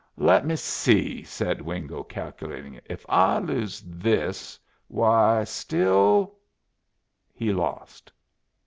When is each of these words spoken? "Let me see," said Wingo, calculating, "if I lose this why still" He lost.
"Let 0.17 0.47
me 0.47 0.55
see," 0.55 1.21
said 1.21 1.61
Wingo, 1.61 2.01
calculating, 2.01 2.81
"if 2.85 3.05
I 3.07 3.37
lose 3.37 3.81
this 3.85 4.57
why 4.87 5.43
still" 5.43 6.37
He 7.41 7.53
lost. 7.53 8.11